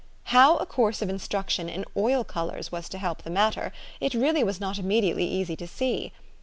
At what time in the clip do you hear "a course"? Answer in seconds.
0.57-1.03